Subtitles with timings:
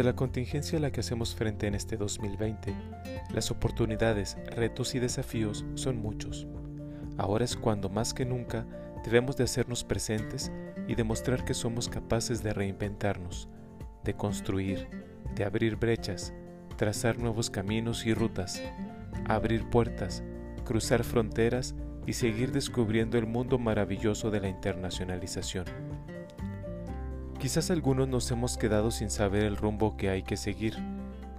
[0.00, 2.74] Ante la contingencia a la que hacemos frente en este 2020,
[3.34, 6.46] las oportunidades, retos y desafíos son muchos.
[7.18, 8.64] Ahora es cuando más que nunca
[9.04, 10.50] debemos de hacernos presentes
[10.88, 13.50] y demostrar que somos capaces de reinventarnos,
[14.02, 14.88] de construir,
[15.34, 16.32] de abrir brechas,
[16.78, 18.62] trazar nuevos caminos y rutas,
[19.28, 20.22] abrir puertas,
[20.64, 21.74] cruzar fronteras
[22.06, 25.66] y seguir descubriendo el mundo maravilloso de la internacionalización.
[27.40, 30.76] Quizás algunos nos hemos quedado sin saber el rumbo que hay que seguir,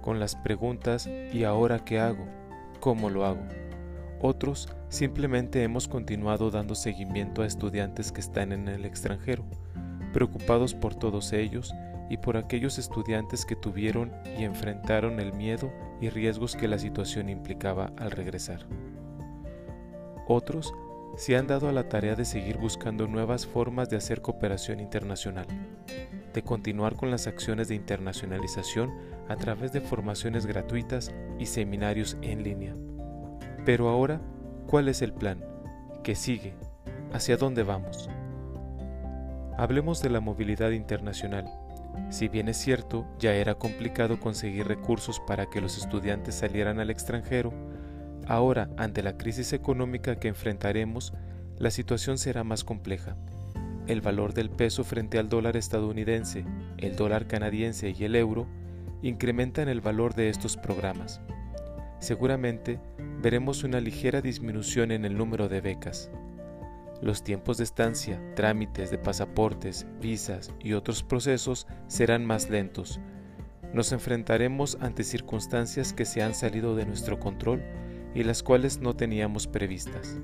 [0.00, 2.26] con las preguntas ¿y ahora qué hago?
[2.80, 3.42] ¿Cómo lo hago?
[4.20, 9.44] Otros simplemente hemos continuado dando seguimiento a estudiantes que están en el extranjero,
[10.12, 11.72] preocupados por todos ellos
[12.10, 17.28] y por aquellos estudiantes que tuvieron y enfrentaron el miedo y riesgos que la situación
[17.28, 18.66] implicaba al regresar.
[20.26, 20.74] Otros
[21.16, 25.46] se han dado a la tarea de seguir buscando nuevas formas de hacer cooperación internacional,
[26.32, 28.92] de continuar con las acciones de internacionalización
[29.28, 32.74] a través de formaciones gratuitas y seminarios en línea.
[33.64, 34.20] Pero ahora,
[34.66, 35.44] ¿cuál es el plan?
[36.02, 36.54] ¿Qué sigue?
[37.12, 38.08] ¿Hacia dónde vamos?
[39.58, 41.46] Hablemos de la movilidad internacional.
[42.08, 46.88] Si bien es cierto, ya era complicado conseguir recursos para que los estudiantes salieran al
[46.88, 47.52] extranjero,
[48.26, 51.12] Ahora, ante la crisis económica que enfrentaremos,
[51.58, 53.16] la situación será más compleja.
[53.86, 56.44] El valor del peso frente al dólar estadounidense,
[56.78, 58.46] el dólar canadiense y el euro
[59.02, 61.20] incrementan el valor de estos programas.
[61.98, 62.80] Seguramente
[63.20, 66.10] veremos una ligera disminución en el número de becas.
[67.00, 73.00] Los tiempos de estancia, trámites de pasaportes, visas y otros procesos serán más lentos.
[73.72, 77.62] Nos enfrentaremos ante circunstancias que se han salido de nuestro control
[78.14, 80.18] y las cuales no teníamos previstas.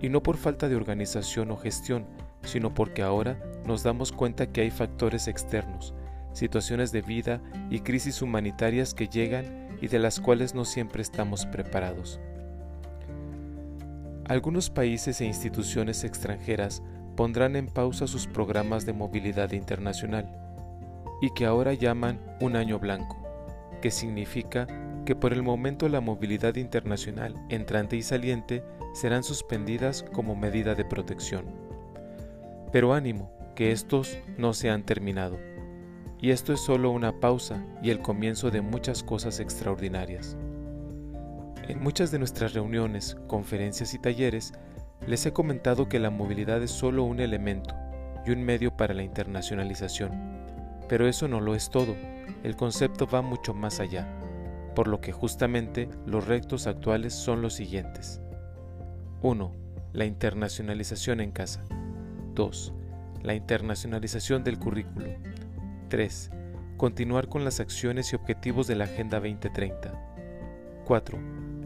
[0.00, 2.06] Y no por falta de organización o gestión,
[2.42, 5.94] sino porque ahora nos damos cuenta que hay factores externos,
[6.32, 11.46] situaciones de vida y crisis humanitarias que llegan y de las cuales no siempre estamos
[11.46, 12.20] preparados.
[14.26, 16.82] Algunos países e instituciones extranjeras
[17.16, 20.30] pondrán en pausa sus programas de movilidad internacional
[21.20, 23.16] y que ahora llaman un año blanco,
[23.80, 24.66] que significa
[25.04, 30.84] que por el momento la movilidad internacional entrante y saliente serán suspendidas como medida de
[30.84, 31.44] protección.
[32.72, 35.38] Pero ánimo, que estos no se han terminado.
[36.20, 40.36] Y esto es solo una pausa y el comienzo de muchas cosas extraordinarias.
[41.68, 44.52] En muchas de nuestras reuniones, conferencias y talleres,
[45.06, 47.74] les he comentado que la movilidad es solo un elemento
[48.26, 50.12] y un medio para la internacionalización.
[50.88, 51.94] Pero eso no lo es todo,
[52.42, 54.08] el concepto va mucho más allá
[54.74, 58.20] por lo que justamente los retos actuales son los siguientes.
[59.22, 59.52] 1.
[59.92, 61.64] La internacionalización en casa.
[62.34, 62.72] 2.
[63.22, 65.06] La internacionalización del currículo.
[65.88, 66.30] 3.
[66.76, 69.92] Continuar con las acciones y objetivos de la Agenda 2030.
[70.84, 71.18] 4.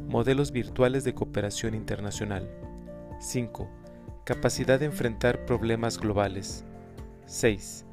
[0.08, 2.48] Modelos virtuales de cooperación internacional.
[3.20, 3.68] 5.
[4.24, 6.64] Capacidad de enfrentar problemas globales.
[7.26, 7.86] 6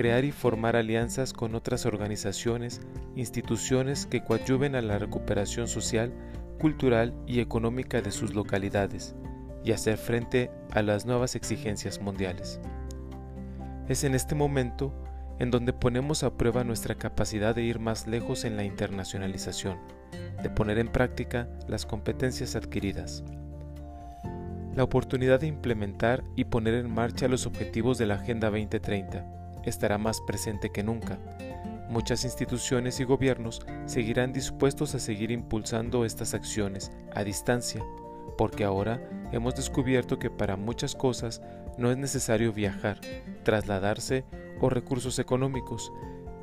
[0.00, 2.80] crear y formar alianzas con otras organizaciones,
[3.16, 6.10] instituciones que coadyuven a la recuperación social,
[6.58, 9.14] cultural y económica de sus localidades
[9.62, 12.62] y hacer frente a las nuevas exigencias mundiales.
[13.90, 14.90] Es en este momento
[15.38, 19.76] en donde ponemos a prueba nuestra capacidad de ir más lejos en la internacionalización,
[20.42, 23.22] de poner en práctica las competencias adquiridas.
[24.74, 29.98] La oportunidad de implementar y poner en marcha los objetivos de la Agenda 2030 estará
[29.98, 31.18] más presente que nunca.
[31.88, 37.82] Muchas instituciones y gobiernos seguirán dispuestos a seguir impulsando estas acciones a distancia,
[38.38, 41.42] porque ahora hemos descubierto que para muchas cosas
[41.78, 43.00] no es necesario viajar,
[43.42, 44.24] trasladarse
[44.60, 45.92] o recursos económicos.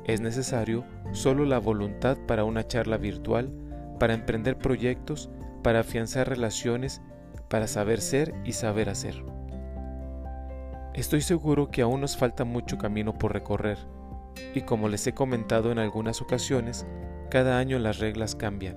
[0.04, 3.50] Es necesario solo la voluntad para una charla virtual,
[3.98, 5.30] para emprender proyectos,
[5.62, 7.00] para afianzar relaciones,
[7.48, 9.22] para saber ser y saber hacer.
[10.98, 13.78] Estoy seguro que aún nos falta mucho camino por recorrer,
[14.52, 16.88] y como les he comentado en algunas ocasiones,
[17.30, 18.76] cada año las reglas cambian.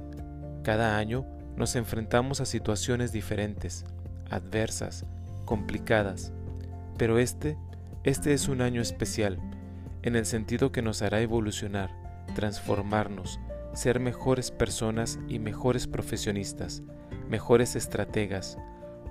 [0.63, 1.25] Cada año
[1.55, 3.85] nos enfrentamos a situaciones diferentes,
[4.29, 5.07] adversas,
[5.45, 6.31] complicadas,
[6.95, 7.57] pero este,
[8.03, 9.39] este es un año especial,
[10.03, 11.89] en el sentido que nos hará evolucionar,
[12.35, 13.39] transformarnos,
[13.73, 16.83] ser mejores personas y mejores profesionistas,
[17.27, 18.59] mejores estrategas,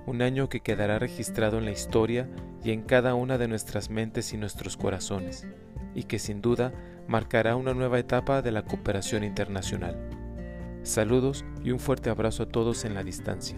[0.05, 2.27] un año que quedará registrado en la historia
[2.63, 5.47] y en cada una de nuestras mentes y nuestros corazones,
[5.95, 6.73] y que sin duda
[7.07, 9.97] marcará una nueva etapa de la cooperación internacional.
[10.83, 13.57] Saludos y un fuerte abrazo a todos en la distancia.